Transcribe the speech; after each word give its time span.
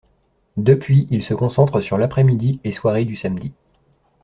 Depuis 0.57 1.05
il 1.11 1.21
se 1.21 1.35
concentre 1.35 1.79
sur 1.79 1.95
l'après-midi 1.99 2.59
et 2.63 2.71
soirée 2.71 3.05
du 3.05 3.15
samedi. 3.15 3.53